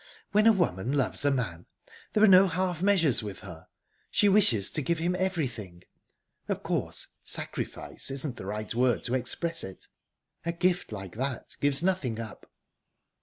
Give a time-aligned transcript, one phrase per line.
[0.31, 1.67] When a woman loves a man,
[2.13, 3.67] there are no half measures with her
[4.09, 5.83] she wishes to give him everything.
[6.49, 9.85] Of course, 'sacrifice' isn't the right word to express it.
[10.43, 12.49] A gift like that gives nothing up..."